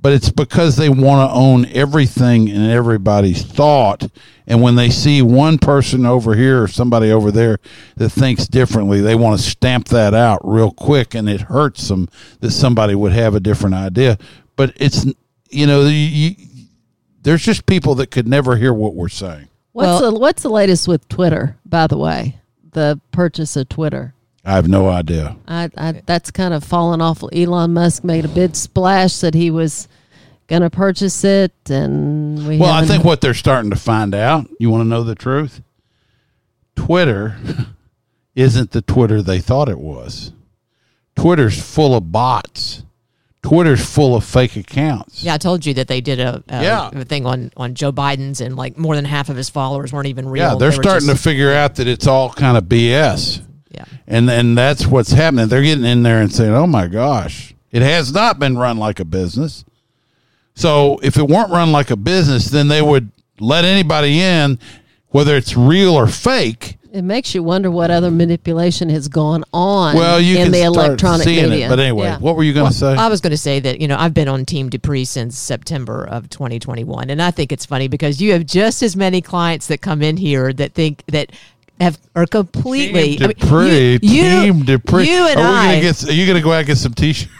[0.00, 4.08] but it's because they want to own everything and everybody's thought.
[4.46, 7.58] And when they see one person over here or somebody over there
[7.96, 12.08] that thinks differently, they want to stamp that out real quick, and it hurts them
[12.40, 14.16] that somebody would have a different idea.
[14.56, 15.04] But it's
[15.50, 16.34] you know you,
[17.20, 19.48] there's just people that could never hear what we're saying.
[19.72, 21.58] What's Well- the what's the latest with Twitter?
[21.66, 22.38] By the way,
[22.72, 24.14] the purchase of Twitter.
[24.46, 25.36] I have no idea.
[25.48, 27.22] I, I that's kind of fallen off.
[27.32, 29.88] Elon Musk made a big splash that he was
[30.46, 32.56] going to purchase it, and we.
[32.58, 35.62] Well, I think what they're starting to find out, you want to know the truth?
[36.76, 37.36] Twitter
[38.34, 40.32] isn't the Twitter they thought it was.
[41.16, 42.82] Twitter's full of bots.
[43.42, 45.22] Twitter's full of fake accounts.
[45.22, 46.90] Yeah, I told you that they did a, a, Yeah.
[46.92, 50.08] a thing on, on Joe Biden's, and like more than half of his followers weren't
[50.08, 50.42] even real.
[50.52, 53.42] Yeah, they're They starting just- to figure out that it's all kind of BS.
[53.76, 55.48] Yeah, And and that's what's happening.
[55.48, 58.98] They're getting in there and saying, "Oh my gosh, it has not been run like
[59.00, 59.64] a business."
[60.54, 64.58] So if it weren't run like a business, then they would let anybody in,
[65.08, 66.78] whether it's real or fake.
[66.92, 69.94] it makes you wonder what other manipulation has gone on.
[69.94, 71.66] Well, you in can the start electronic seeing media.
[71.66, 71.68] it.
[71.68, 72.18] But anyway, Yeah.
[72.18, 72.94] what were you going to say?
[72.94, 76.06] I was going to say that you know I've been on Team Dupree since September
[76.08, 79.82] of 2021, and I think it's funny because you have just as many clients that
[79.82, 81.32] come in here that think that
[81.80, 85.08] have are completely Team I mean, Dupree, you, you, Team Dupree.
[85.08, 85.66] you and are we I.
[85.74, 86.08] gonna get?
[86.08, 87.30] Are you going to go out and get some t-shirts?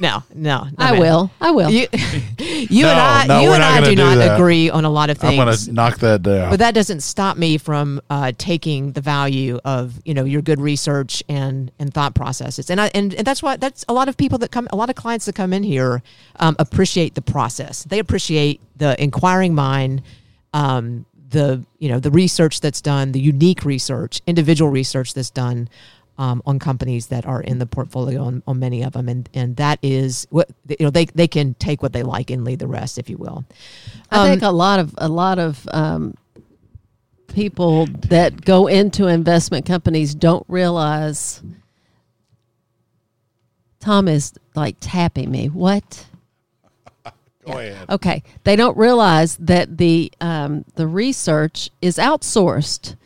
[0.00, 1.00] no, no, no, I ma'am.
[1.00, 1.30] will.
[1.40, 1.70] I will.
[1.70, 1.86] You,
[2.38, 4.34] you No, and I, no, you and I do do not that.
[4.34, 5.38] agree on a lot of things.
[5.38, 6.50] I'm going to knock that down.
[6.50, 10.60] but that doesn't stop me from uh, taking the value of you know your good
[10.60, 14.16] research and and thought processes and I and, and that's why that's a lot of
[14.16, 16.02] people that come a lot of clients that come in here
[16.40, 20.02] um, appreciate the process they appreciate the inquiring mind
[20.52, 25.68] um, the you know the research that's done the unique research individual research that's done
[26.16, 29.56] um, on companies that are in the portfolio on, on many of them and and
[29.56, 32.68] that is what you know they they can take what they like and leave the
[32.68, 33.44] rest if you will
[34.10, 36.14] I think a lot of a lot of um,
[37.34, 41.42] people that go into investment companies don't realize.
[43.80, 45.48] Tom is like tapping me.
[45.48, 46.06] What?
[47.46, 47.88] Go ahead.
[47.90, 52.96] Okay, they don't realize that the um, the research is outsourced.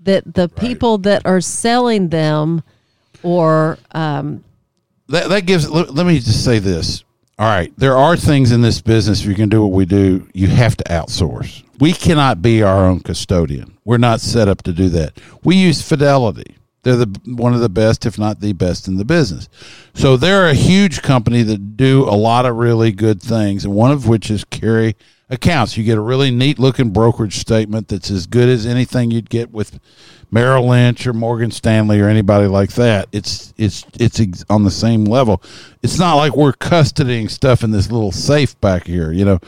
[0.00, 2.62] That the people that are selling them,
[3.22, 4.44] or um,
[5.08, 7.04] that, that gives let, let me just say this.
[7.38, 7.72] All right.
[7.76, 10.46] There are things in this business if you're going to do what we do you
[10.48, 11.62] have to outsource.
[11.78, 13.76] We cannot be our own custodian.
[13.84, 15.18] We're not set up to do that.
[15.44, 16.56] We use fidelity
[16.86, 19.48] they're the one of the best if not the best in the business
[19.92, 23.90] so they're a huge company that do a lot of really good things and one
[23.90, 24.94] of which is carry
[25.28, 29.28] accounts you get a really neat looking brokerage statement that's as good as anything you'd
[29.28, 29.80] get with
[30.30, 33.08] Merrill Lynch or Morgan Stanley or anybody like that.
[33.12, 35.40] It's it's it's on the same level.
[35.84, 39.38] It's not like we're custodying stuff in this little safe back here, you know.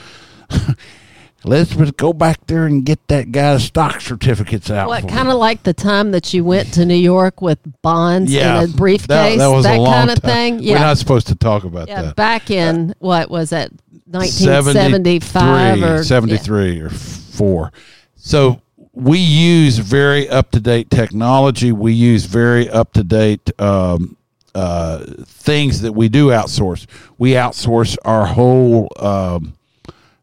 [1.44, 4.88] Let's go back there and get that guy's stock certificates out.
[4.88, 8.60] what kind of like the time that you went to New York with bonds yeah,
[8.60, 10.58] in a briefcase, That, that was a long kind of thing.
[10.58, 12.02] We're not supposed to talk about yeah.
[12.02, 12.16] that.
[12.16, 13.70] Back in what was that,
[14.06, 17.72] nineteen seventy five or 73 or 4.
[18.16, 18.60] So
[18.92, 21.70] we use very up to date technology.
[21.70, 24.16] We use very up to date um,
[24.56, 26.86] uh, things that we do outsource.
[27.16, 29.54] We outsource our whole um,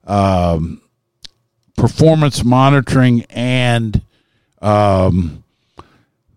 [0.06, 0.82] um,
[1.78, 4.02] performance monitoring and
[4.62, 5.44] um,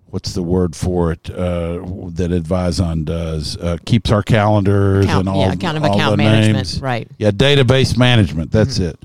[0.06, 1.78] what's the word for it uh,
[2.10, 6.12] that Advyzon does uh, keeps our calendars Account- and all, yeah, account of all account
[6.12, 6.80] the management, names.
[6.80, 7.08] right.
[7.18, 8.50] Yeah, database management.
[8.50, 8.98] That's it.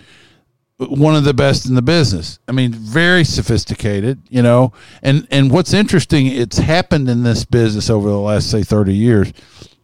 [0.77, 2.39] One of the best in the business.
[2.47, 4.73] I mean, very sophisticated, you know.
[5.01, 9.31] And and what's interesting, it's happened in this business over the last say thirty years.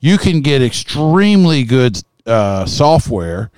[0.01, 3.51] You can get extremely good uh, software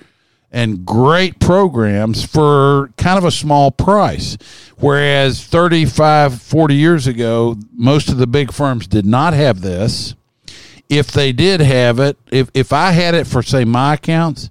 [0.52, 4.36] and great programs for kind of a small price.
[4.76, 10.14] Whereas 35, 40 years ago, most of the big firms did not have this
[10.92, 14.50] if they did have it, if if I had it for say my accounts,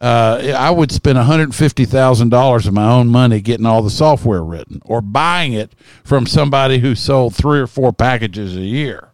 [0.00, 3.82] uh, I would spend one hundred fifty thousand dollars of my own money getting all
[3.82, 5.72] the software written, or buying it
[6.04, 9.08] from somebody who sold three or four packages a year.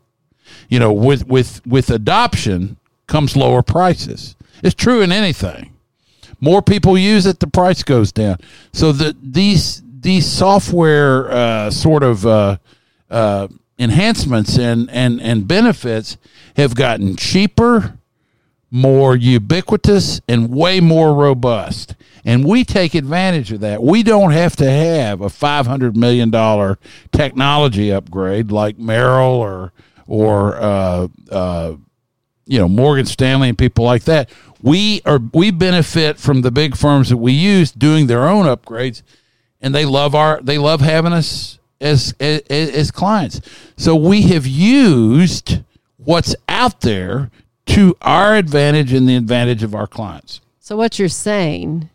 [0.69, 2.77] You know, with with with adoption
[3.07, 4.37] comes lower prices.
[4.63, 5.73] It's true in anything.
[6.41, 8.39] More people use it, the price goes down.
[8.73, 12.59] So the these these software uh, sort of uh,
[13.11, 16.17] uh, enhancements and, and, and benefits
[16.57, 17.99] have gotten cheaper,
[18.71, 21.95] more ubiquitous, and way more robust.
[22.25, 23.83] And we take advantage of that.
[23.83, 26.31] We don't have to have a $500 million
[27.13, 29.73] technology upgrade like Merrill or,
[30.07, 31.73] or uh, uh,
[32.49, 34.31] you know Morgan Stanley and people like that.
[34.61, 39.03] We are we benefit from the big firms that we use doing their own upgrades,
[39.61, 43.41] and they love our they love having us as as, as clients.
[43.77, 45.61] So we have used
[45.99, 47.31] what's out there
[47.67, 50.41] to our advantage and the advantage of our clients.
[50.59, 51.91] So what you're saying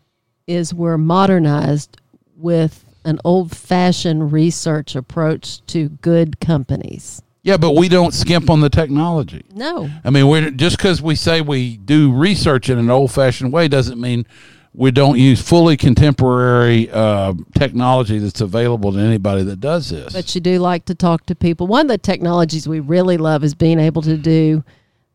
[0.46, 2.00] is we're modernized
[2.36, 7.22] with an old-fashioned research approach to good companies.
[7.44, 9.44] Yeah, but we don't skimp on the technology.
[9.54, 9.90] No.
[10.02, 14.00] I mean, we're just because we say we do research in an old-fashioned way doesn't
[14.00, 14.26] mean
[14.72, 20.14] we don't use fully contemporary uh, technology that's available to anybody that does this.
[20.14, 21.66] But you do like to talk to people.
[21.66, 24.64] One of the technologies we really love is being able to do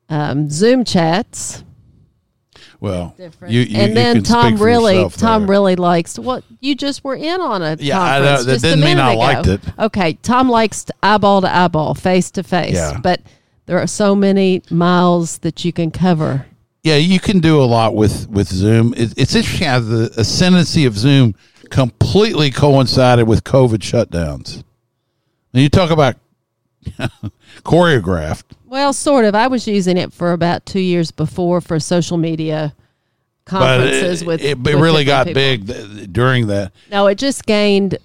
[0.08, 1.64] um, Zoom chats.
[2.80, 3.54] Well, Different.
[3.54, 5.50] you, you and you then can Tom speak really, Tom there.
[5.50, 8.26] really likes what you just were in on a Yeah, I know.
[8.26, 9.20] conference That just a didn't mean minute I ago.
[9.20, 9.62] liked it.
[9.80, 12.74] Okay, Tom likes to eyeball to eyeball, face to face.
[12.76, 13.00] Yeah.
[13.02, 13.22] But
[13.66, 16.46] there are so many miles that you can cover.
[16.84, 18.94] Yeah, you can do a lot with with Zoom.
[18.96, 21.36] It, it's interesting how the ascendancy of Zoom
[21.70, 24.64] completely coincided with COVID shutdowns.
[25.54, 26.16] And you talk about
[27.64, 28.44] choreographed.
[28.66, 29.36] Well, sort of.
[29.36, 32.74] I was using it for about two years before for social media
[33.46, 34.42] conferences it, with.
[34.42, 35.42] it, it with really got people.
[35.42, 37.98] big th- during that No, it just gained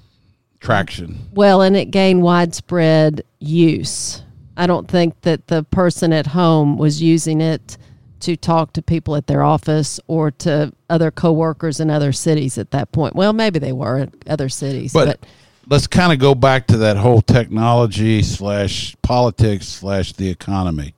[0.60, 1.18] traction.
[1.32, 4.22] well, and it gained widespread use.
[4.56, 7.76] I don't think that the person at home was using it
[8.20, 12.70] to talk to people at their office or to other coworkers in other cities at
[12.70, 13.14] that point.
[13.14, 15.28] Well, maybe they were in other cities, But, but,
[15.68, 20.94] let's kind of go back to that whole technology slash politics slash the economy.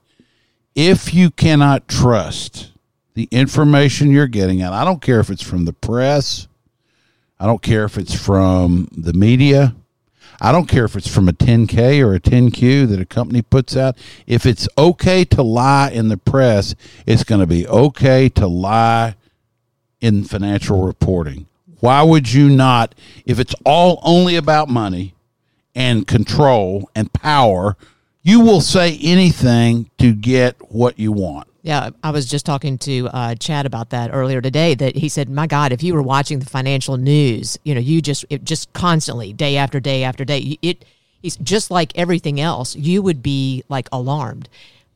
[0.75, 2.71] If you cannot trust
[3.13, 6.47] the information you're getting, and I don't care if it's from the press,
[7.39, 9.75] I don't care if it's from the media,
[10.39, 13.75] I don't care if it's from a 10K or a 10Q that a company puts
[13.75, 13.97] out.
[14.27, 16.75] If it's okay to lie in the press,
[17.07, 19.15] it's going to be okay to lie
[19.99, 21.47] in financial reporting.
[21.79, 25.13] Why would you not, if it's all only about money
[25.75, 27.77] and control and power,
[28.23, 31.47] you will say anything to get what you want.
[31.61, 34.73] Yeah, I was just talking to uh, Chad about that earlier today.
[34.73, 38.01] That he said, "My God, if you were watching the financial news, you know, you
[38.01, 40.85] just it just constantly, day after day after day, it
[41.43, 42.75] just like everything else.
[42.75, 44.49] You would be like alarmed."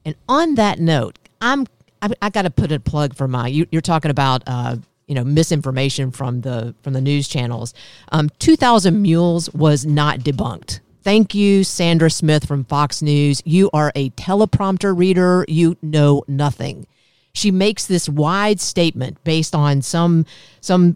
[0.05, 1.67] And on that note, I'm
[2.01, 3.47] I, I got to put a plug for my.
[3.47, 4.43] You, you're talking about.
[4.47, 4.77] Uh,
[5.11, 7.73] you know misinformation from the from the news channels.
[8.13, 10.79] Um, Two thousand mules was not debunked.
[11.03, 13.41] Thank you, Sandra Smith from Fox News.
[13.43, 15.43] You are a teleprompter reader.
[15.49, 16.87] You know nothing.
[17.33, 20.25] She makes this wide statement based on some
[20.61, 20.95] some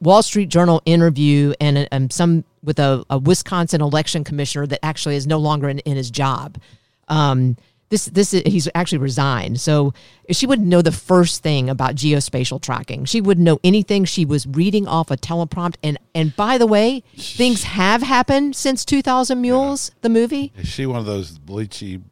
[0.00, 5.14] Wall Street Journal interview and, and some with a, a Wisconsin election commissioner that actually
[5.14, 6.58] is no longer in, in his job.
[7.06, 7.56] Um,
[7.88, 9.60] this this is, he's actually resigned.
[9.60, 9.94] So
[10.30, 13.04] she wouldn't know the first thing about geospatial tracking.
[13.04, 14.04] She wouldn't know anything.
[14.04, 15.76] She was reading off a teleprompt.
[15.82, 20.52] And and by the way, things have happened since 2000 Mules, the movie.
[20.56, 22.02] Is she one of those bleachy?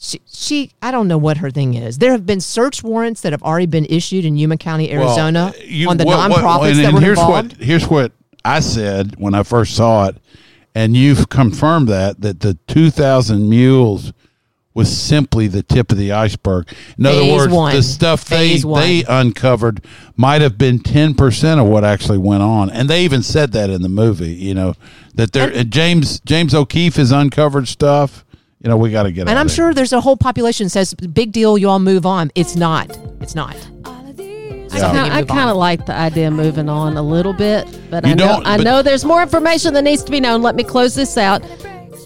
[0.00, 1.98] She, she I don't know what her thing is.
[1.98, 5.66] There have been search warrants that have already been issued in Yuma County, Arizona, Well,
[5.66, 7.58] you- on the what- nonprofits and- that and were here's involved.
[7.58, 8.12] What, here's what
[8.44, 10.16] I said when I first saw it,
[10.76, 14.12] and you've confirmed that that the 2,000 mules
[14.78, 16.68] was simply the tip of the iceberg.
[16.96, 17.74] In other Phase words, one.
[17.74, 18.80] the stuff they one.
[18.80, 19.84] they uncovered
[20.16, 23.82] might have been 10% of what actually went on, and they even said that in
[23.82, 24.32] the movie.
[24.32, 24.74] You know
[25.14, 28.24] that there and James James O'Keefe has uncovered stuff.
[28.62, 29.22] You know we got to get.
[29.22, 29.30] It.
[29.30, 29.54] And out I'm there.
[29.56, 32.30] sure there's a whole population that says, big deal, you all move on.
[32.34, 32.96] It's not.
[33.20, 33.56] It's not.
[34.70, 34.92] I Yeah.
[34.92, 38.10] kinda- I kind of like the idea of moving on a little bit, but I
[38.10, 40.42] know don't- I but- know there's more information that needs to be known.
[40.42, 41.42] Let me close this out.